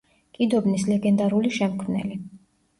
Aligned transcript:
კიდობნის 0.37 0.85
ლეგენდარული 0.93 1.55
შემქმნელი. 1.61 2.21